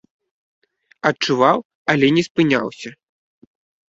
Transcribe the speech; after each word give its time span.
Адчуваў, 1.09 1.57
але 1.95 2.07
не 2.15 2.23
спыняўся. 2.29 2.89